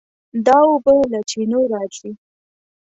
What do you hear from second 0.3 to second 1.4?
دا اوبه له